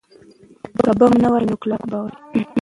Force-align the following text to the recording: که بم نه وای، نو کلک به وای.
که 0.83 0.91
بم 0.99 1.13
نه 1.23 1.29
وای، 1.31 1.43
نو 1.49 1.55
کلک 1.61 1.81
به 1.89 1.97
وای. 2.01 2.13